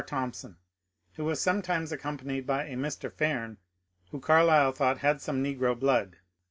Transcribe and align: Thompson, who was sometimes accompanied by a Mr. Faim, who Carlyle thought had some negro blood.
Thompson, 0.07 0.57
who 1.13 1.25
was 1.25 1.39
sometimes 1.39 1.91
accompanied 1.91 2.47
by 2.47 2.63
a 2.65 2.73
Mr. 2.73 3.07
Faim, 3.11 3.57
who 4.09 4.19
Carlyle 4.19 4.71
thought 4.71 4.97
had 4.97 5.21
some 5.21 5.43
negro 5.43 5.79
blood. 5.79 6.17